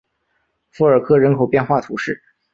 [0.71, 2.23] 富尔克人口变化图示